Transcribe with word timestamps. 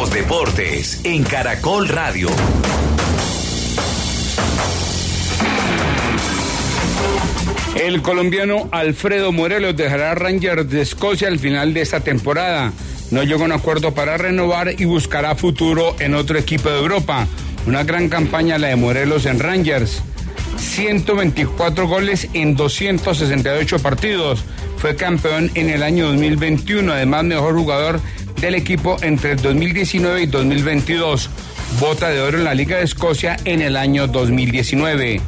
Los 0.00 0.10
deportes 0.10 1.00
en 1.04 1.22
Caracol 1.22 1.88
Radio. 1.88 2.28
El 7.76 8.02
colombiano 8.02 8.68
Alfredo 8.72 9.30
Morelos 9.30 9.76
dejará 9.76 10.16
Rangers 10.16 10.68
de 10.68 10.80
Escocia 10.80 11.28
al 11.28 11.38
final 11.38 11.72
de 11.74 11.82
esta 11.82 12.00
temporada. 12.00 12.72
No 13.12 13.22
llegó 13.22 13.42
a 13.42 13.46
un 13.46 13.52
acuerdo 13.52 13.94
para 13.94 14.18
renovar 14.18 14.74
y 14.80 14.84
buscará 14.84 15.36
futuro 15.36 15.94
en 16.00 16.14
otro 16.14 16.38
equipo 16.38 16.68
de 16.70 16.80
Europa. 16.80 17.28
Una 17.68 17.84
gran 17.84 18.08
campaña 18.08 18.58
la 18.58 18.68
de 18.68 18.76
Morelos 18.76 19.26
en 19.26 19.38
Rangers. 19.38 20.02
124 20.56 21.86
goles 21.86 22.28
en 22.32 22.56
268 22.56 23.78
partidos. 23.78 24.44
Fue 24.76 24.96
campeón 24.96 25.52
en 25.54 25.70
el 25.70 25.84
año 25.84 26.08
2021, 26.08 26.92
además 26.92 27.24
mejor 27.24 27.54
jugador 27.54 28.00
del 28.44 28.56
equipo 28.56 28.98
entre 29.00 29.32
el 29.32 29.42
2019 29.42 30.22
y 30.22 30.26
2022. 30.26 31.30
Bota 31.80 32.10
de 32.10 32.20
oro 32.20 32.36
en 32.36 32.44
la 32.44 32.54
Liga 32.54 32.76
de 32.76 32.84
Escocia 32.84 33.36
en 33.46 33.62
el 33.62 33.74
año 33.74 34.06
2019. 34.06 35.22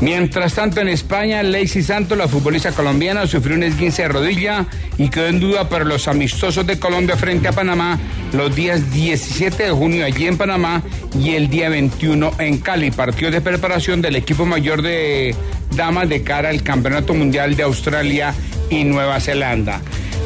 Mientras 0.00 0.54
tanto, 0.54 0.80
en 0.80 0.88
España, 0.88 1.42
Lacey 1.44 1.82
Santos, 1.84 2.18
la 2.18 2.26
futbolista 2.26 2.72
colombiana, 2.72 3.28
sufrió 3.28 3.54
un 3.54 3.62
esguince 3.62 4.02
de 4.02 4.08
rodilla 4.08 4.66
y 4.96 5.08
quedó 5.08 5.28
en 5.28 5.38
duda 5.38 5.68
para 5.68 5.84
los 5.84 6.08
amistosos 6.08 6.66
de 6.66 6.80
Colombia 6.80 7.16
frente 7.16 7.46
a 7.46 7.52
Panamá 7.52 7.98
los 8.32 8.54
días 8.54 8.92
17 8.92 9.62
de 9.62 9.70
junio 9.70 10.04
allí 10.04 10.26
en 10.26 10.36
Panamá 10.36 10.82
y 11.16 11.34
el 11.34 11.48
día 11.48 11.68
21 11.68 12.32
en 12.40 12.58
Cali. 12.58 12.90
Partido 12.90 13.30
de 13.30 13.40
preparación 13.40 14.02
del 14.02 14.16
equipo 14.16 14.46
mayor 14.46 14.82
de 14.82 15.34
damas 15.76 16.08
de 16.08 16.24
cara 16.24 16.48
al 16.48 16.64
Campeonato 16.64 17.14
Mundial 17.14 17.54
de 17.54 17.62
Australia 17.62 18.34
y 18.68 18.82
Nueva 18.82 19.20
Zelanda. 19.20 19.80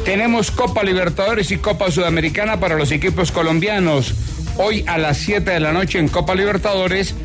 Tenemos 0.05 0.51
Copa 0.51 0.83
Libertadores 0.83 1.51
y 1.51 1.57
Copa 1.57 1.89
Sudamericana 1.89 2.59
para 2.59 2.75
los 2.75 2.91
equipos 2.91 3.31
colombianos. 3.31 4.13
Hoy 4.57 4.83
a 4.87 4.97
las 4.97 5.17
7 5.17 5.49
de 5.49 5.59
la 5.59 5.71
noche 5.71 5.97
en 5.99 6.07
Copa 6.07 6.35
Libertadores, 6.35 7.15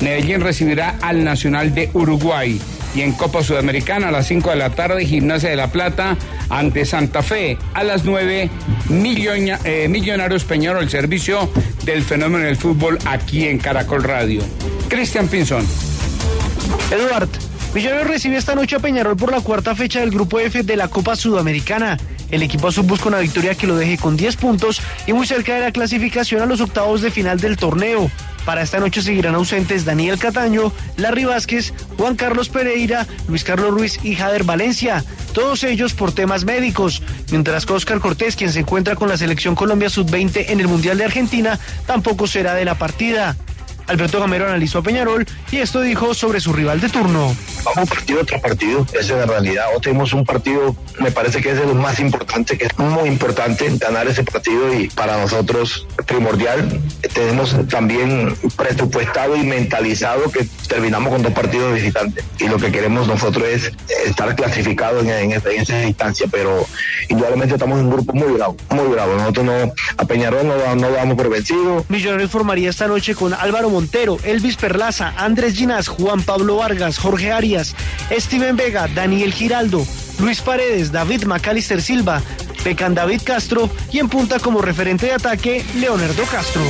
Medellín 0.00 0.40
recibirá 0.40 0.96
al 1.00 1.24
Nacional 1.24 1.74
de 1.74 1.90
Uruguay. 1.94 2.60
Y 2.94 3.02
en 3.02 3.12
Copa 3.12 3.42
Sudamericana 3.42 4.08
a 4.08 4.10
las 4.10 4.26
5 4.28 4.50
de 4.50 4.56
la 4.56 4.70
tarde, 4.70 5.04
Gimnasia 5.04 5.50
de 5.50 5.56
la 5.56 5.70
Plata 5.70 6.16
ante 6.48 6.84
Santa 6.84 7.22
Fe. 7.22 7.58
A 7.74 7.84
las 7.84 8.04
9, 8.04 8.48
eh, 8.90 9.88
Millonarios 9.88 10.44
Peñarol, 10.44 10.84
el 10.84 10.90
servicio 10.90 11.50
del 11.84 12.02
fenómeno 12.02 12.44
del 12.44 12.56
fútbol 12.56 12.98
aquí 13.04 13.46
en 13.46 13.58
Caracol 13.58 14.02
Radio. 14.02 14.42
Cristian 14.88 15.28
Pinzón. 15.28 15.66
Eduard, 16.90 17.28
Millonarios 17.76 18.08
recibe 18.08 18.38
esta 18.38 18.54
noche 18.54 18.74
a 18.74 18.78
Peñarol 18.78 19.18
por 19.18 19.30
la 19.30 19.42
cuarta 19.42 19.74
fecha 19.74 20.00
del 20.00 20.10
Grupo 20.10 20.40
F 20.40 20.62
de 20.62 20.76
la 20.76 20.88
Copa 20.88 21.14
Sudamericana. 21.14 21.98
El 22.30 22.42
equipo 22.42 22.68
azul 22.68 22.86
busca 22.86 23.08
una 23.08 23.18
victoria 23.18 23.54
que 23.54 23.66
lo 23.66 23.76
deje 23.76 23.98
con 23.98 24.16
10 24.16 24.36
puntos 24.36 24.80
y 25.06 25.12
muy 25.12 25.26
cerca 25.26 25.56
de 25.56 25.60
la 25.60 25.72
clasificación 25.72 26.40
a 26.40 26.46
los 26.46 26.62
octavos 26.62 27.02
de 27.02 27.10
final 27.10 27.38
del 27.38 27.58
torneo. 27.58 28.10
Para 28.46 28.62
esta 28.62 28.80
noche 28.80 29.02
seguirán 29.02 29.34
ausentes 29.34 29.84
Daniel 29.84 30.18
Cataño, 30.18 30.72
Larry 30.96 31.26
Vázquez, 31.26 31.74
Juan 31.98 32.16
Carlos 32.16 32.48
Pereira, 32.48 33.06
Luis 33.28 33.44
Carlos 33.44 33.72
Ruiz 33.72 34.00
y 34.02 34.14
Jader 34.14 34.44
Valencia, 34.44 35.04
todos 35.34 35.62
ellos 35.62 35.92
por 35.92 36.12
temas 36.12 36.46
médicos, 36.46 37.02
mientras 37.30 37.66
que 37.66 37.74
Oscar 37.74 38.00
Cortés, 38.00 38.36
quien 38.36 38.54
se 38.54 38.60
encuentra 38.60 38.96
con 38.96 39.10
la 39.10 39.18
selección 39.18 39.54
Colombia 39.54 39.90
Sub-20 39.90 40.46
en 40.48 40.60
el 40.60 40.68
Mundial 40.68 40.96
de 40.96 41.04
Argentina, 41.04 41.60
tampoco 41.84 42.26
será 42.26 42.54
de 42.54 42.64
la 42.64 42.76
partida. 42.76 43.36
Alberto 43.86 44.18
Gamero 44.18 44.46
analizó 44.46 44.78
a 44.78 44.82
Peñarol 44.82 45.26
y 45.52 45.58
esto 45.58 45.82
dijo 45.82 46.14
sobre 46.14 46.40
su 46.40 46.54
rival 46.54 46.80
de 46.80 46.88
turno. 46.88 47.36
Vamos 47.66 47.88
partido 47.88 48.24
tras 48.24 48.40
partido, 48.40 48.86
esa 48.92 49.00
es 49.00 49.10
la 49.10 49.26
realidad. 49.26 49.64
Hoy 49.74 49.80
tenemos 49.80 50.12
un 50.12 50.24
partido, 50.24 50.76
me 51.00 51.10
parece 51.10 51.42
que 51.42 51.50
es 51.50 51.58
de 51.58 51.66
lo 51.66 51.74
más 51.74 51.98
importante, 51.98 52.56
que 52.56 52.66
es 52.66 52.78
muy 52.78 53.08
importante 53.08 53.68
ganar 53.78 54.06
ese 54.06 54.22
partido 54.22 54.72
y 54.72 54.88
para 54.88 55.18
nosotros 55.18 55.84
primordial. 56.06 56.80
Tenemos 57.12 57.56
también 57.68 58.36
presupuestado 58.56 59.36
y 59.36 59.42
mentalizado 59.42 60.30
que 60.30 60.46
terminamos 60.68 61.12
con 61.12 61.22
dos 61.22 61.32
partidos 61.32 61.74
visitantes 61.74 62.24
y 62.38 62.46
lo 62.46 62.56
que 62.56 62.70
queremos 62.70 63.08
nosotros 63.08 63.48
es 63.48 63.72
estar 64.06 64.36
clasificados 64.36 65.04
en, 65.04 65.32
esa 65.32 65.82
instancia, 65.82 66.26
pero 66.30 66.64
indudablemente 67.08 67.54
estamos 67.54 67.80
en 67.80 67.86
un 67.86 67.92
grupo 67.92 68.12
muy 68.12 68.32
bravo, 68.34 68.56
muy 68.70 68.86
bravo. 68.86 69.14
Nosotros 69.14 69.46
no, 69.46 69.72
a 69.96 70.04
Peñarol 70.04 70.46
no, 70.46 70.76
no 70.76 70.90
damos 70.90 71.16
por 71.16 71.28
vencido. 71.30 71.84
Millonarios 71.88 72.30
formaría 72.30 72.70
esta 72.70 72.86
noche 72.86 73.16
con 73.16 73.34
Álvaro 73.34 73.70
Montero, 73.70 74.18
Elvis 74.22 74.56
Perlaza, 74.56 75.14
Andrés 75.16 75.54
Ginás, 75.54 75.88
Juan 75.88 76.22
Pablo 76.22 76.56
Vargas, 76.56 76.98
Jorge 76.98 77.32
Arias, 77.32 77.55
Steven 77.64 78.56
Vega, 78.56 78.88
Daniel 78.88 79.32
Giraldo, 79.32 79.86
Luis 80.18 80.40
Paredes, 80.40 80.92
David 80.92 81.24
Macalister 81.24 81.82
Silva, 81.82 82.22
Pecan 82.64 82.94
David 82.94 83.22
Castro 83.24 83.70
y 83.92 83.98
en 83.98 84.08
punta 84.08 84.38
como 84.38 84.60
referente 84.60 85.06
de 85.06 85.12
ataque, 85.12 85.64
Leonardo 85.76 86.24
Castro. 86.24 86.62